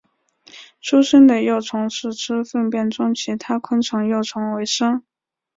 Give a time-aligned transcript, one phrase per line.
[0.81, 5.03] 出生的幼虫是吃粪便中其他昆虫幼虫为生。